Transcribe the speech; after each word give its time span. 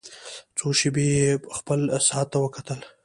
څو 0.57 0.67
شېبې 0.79 1.05
يې 1.15 1.27
خپل 1.57 1.79
ساعت 2.07 2.27
ته 2.31 2.37
وکتل. 2.41 2.79